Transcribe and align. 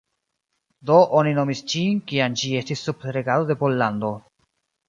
Do 0.91 0.95
oni 1.19 1.33
nomis 1.39 1.61
ĝin, 1.73 2.01
kiam 2.13 2.39
ĝi 2.43 2.51
estis 2.63 2.83
sub 2.89 3.07
regado 3.19 3.49
de 3.51 3.59
Pollando. 3.63 4.15